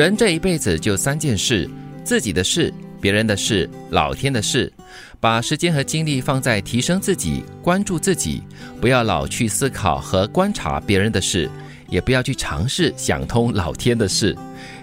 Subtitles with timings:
[0.00, 1.68] 人这一辈子就三件事：
[2.02, 4.72] 自己的事、别人的事、老天的事。
[5.20, 8.42] 把时间和精力放在提升自己、关注自己，
[8.80, 11.50] 不要老去思考和观察别人的事，
[11.90, 14.34] 也不要去尝试想通老天的事。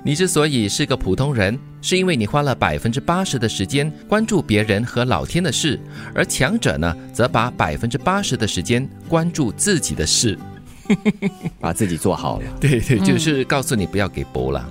[0.04, 5.79] 你之所以是个普通人，是因为你花了百分之八十的时间关注别人和老天的事，
[6.13, 10.38] 而强者呢，则把百分之八十的时间关注自己的事。
[11.60, 14.70] 把自己做好了， 对对，就是告诉你不要给博了。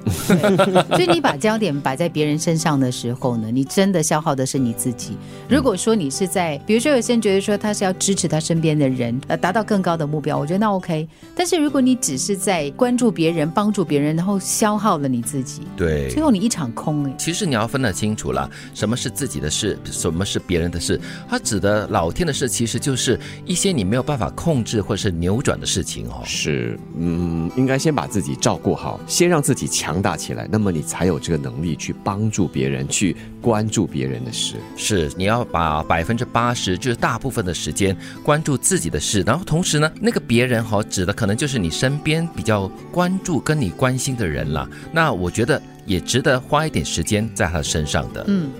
[0.90, 5.16] 所以你把焦点摆在别人身上的时候呢，你真的消耗的是你自己。
[5.48, 11.08] 如果说你是在，比如说有些人觉得说他是要支持他身边的人，呃，达到更高的目标，我觉得那 OK。
[11.34, 17.14] 但是如果你只是在关注别人、帮助别人，然后消耗了你自己，对，最后你一场空哎。
[17.18, 21.00] 其实你要分得清楚了，什么是自己的事，什么是别人的事。
[21.28, 26.05] 他指的老天的事，其实就是一些你没有办法控制或者是扭转的事情。
[26.24, 34.56] 是，嗯，应该先把自己照顾好，先让自己强大起来，那么你才有这个能力去帮助别人，去关注别人的事。
[34.76, 44.68] 是，你要把百分之八十，就是大部分的时间关注自己的事，然后同时呢，那个别人哈，指的可能就是你身边比较关注、跟你关心的人了。
[44.92, 48.24] 那我觉得也值得花一点时间在他身上的。
[48.28, 48.50] 嗯，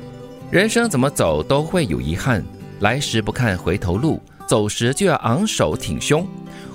[0.50, 2.44] 人生怎么走都会有遗憾，
[2.80, 6.26] 来时不看回头路，走时就要昂首挺胸。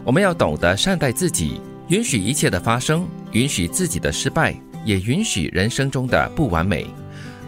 [0.03, 6.88] 我们要懂得善待自己，允许一切的发生，允许自己的失败，也允许人生中的不完美，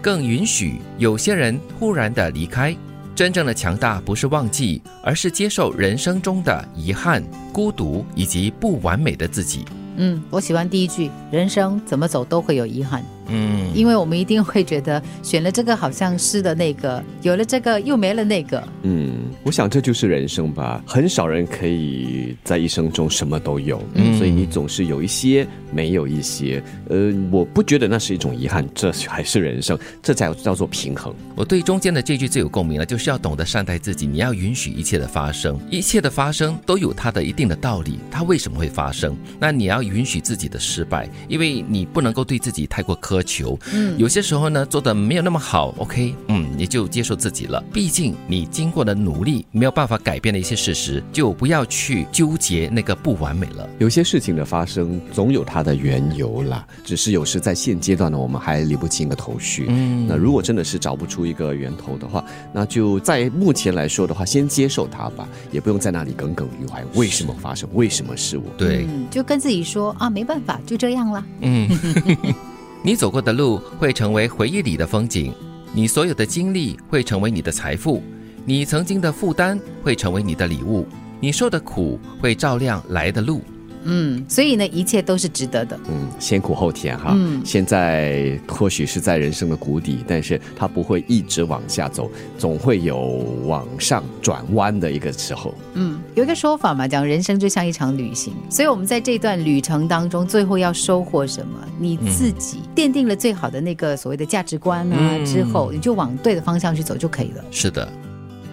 [0.02, 2.76] 更允许有些人突然的离开。
[3.16, 9.66] 真正的强大不是忘记，而是接受人生中的遗憾、孤独以及不完美的自己。
[9.98, 13.04] 嗯，我喜欢第一句：人生怎么走都会有遗憾。
[13.28, 18.62] 嗯，因为我们一定会觉得选了这个好像是的那个，有了这个又没了那个。
[18.82, 20.84] 嗯，我想这就是人生吧。
[20.86, 26.62] 很少人可以在一生中什么都有，嗯所以你总是有一些没有一些。
[26.90, 31.14] 呃，我不觉得那是一种遗憾，这还是人生，这才叫做平衡。
[31.36, 39.16] 我对中间的这句最有共鸣了，就是要懂得善待自己，你要允许一切的发生，一切的发生都有它的一定的道理，它为什么会发生？
[39.40, 43.13] 那你要允许自己的失败，因为你不能够对自己太过苛。
[43.14, 47.64] 苛求，嗯，有些时候呢，做的没有那么好，OK，嗯，你就接受自己了。
[47.72, 53.70] 毕竟你经过的努力没有办法改变的一些事实，就不要去纠结那个不完美了。
[53.78, 59.66] 有些事情的发生总有它的缘由啦，只是有时在现阶段呢，我们还理不清个头绪。
[59.70, 66.84] 嗯，那如果真的是找不出一个源头的话，那就在目前来说的话，先接受它吧，也不用在那里耿耿于怀。
[66.96, 67.70] 为什么发生？
[67.74, 68.46] 为什么是我？
[68.58, 71.26] 对，就跟自己说啊，没办法，就这样了。
[71.42, 71.70] 嗯。
[72.86, 75.34] 你走过的路会成为回忆里的风景，
[75.72, 78.04] 你所有的经历会成为你的财富，
[78.44, 80.86] 你曾经的负担会成为你的礼物，
[81.22, 83.42] 你受的苦会照亮来的路。
[83.86, 85.80] 嗯，所以呢，一切都是值得的。
[85.90, 87.14] 嗯，先苦后甜哈。
[87.16, 92.98] 嗯，现在或许是在人生的谷底，但是它不会一直往下走，总会有
[93.46, 95.54] 往上转弯的一个时候。
[95.74, 101.60] 嗯，有一个说法嘛，讲人生就像一场旅行，所以我们在这段旅程当中，最后要收获什么？
[101.80, 107.44] 你自己奠定了最好的那个所谓的价值观啊，之后你就往对的方向去走就可以了。
[107.52, 107.88] 是的，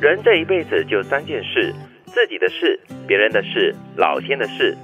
[0.00, 1.72] 人这一辈子就三件事：
[2.06, 4.76] 自己的事、别人的事、老天的事。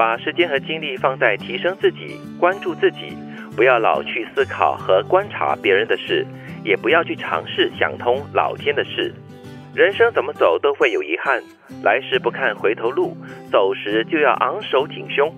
[0.00, 3.14] 把时间和精力放在提升自己、关注自己，
[3.54, 6.26] 不要老去思考和观察别人的事，
[6.64, 9.14] 也不要去尝试想通老天的事。
[9.74, 11.42] 人生怎么走都会有遗憾，
[11.84, 13.14] 来时不看回头路，
[13.52, 15.30] 走时就要昂首挺胸。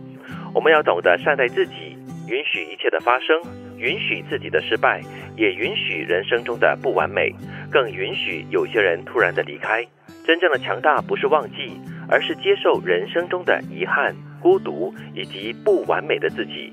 [0.54, 3.42] 我们要懂得善待自己，允许一切的发生，
[3.76, 5.00] 允许自己的失败，
[5.36, 7.34] 也允许人生中的不完美，
[7.68, 9.84] 更允许有些人突然的离开。
[10.24, 14.14] 真正的强大不是忘记，而是接受人生中的遗憾。
[14.42, 16.72] 孤独以及不完美的自己，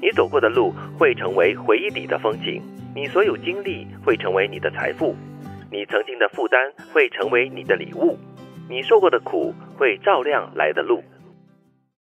[0.00, 2.62] 你走过的路会成为回忆里的风景，
[2.94, 5.14] 你所有经历会成为你的财富，
[5.70, 8.16] 你曾经的负担会成为你的礼物，
[8.68, 11.02] 你受过的苦会照亮来的路。